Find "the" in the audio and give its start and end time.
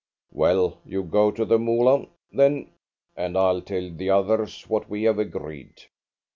1.45-1.59, 3.91-4.09